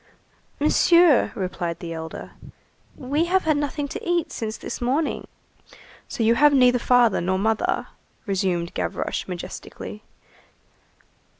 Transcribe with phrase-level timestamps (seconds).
[0.59, 2.31] "Monsieur," replied the elder,
[2.97, 5.27] "we have had nothing to eat since this morning."
[6.07, 7.85] "So you have neither father nor mother?"
[8.25, 10.01] resumed Gavroche majestically.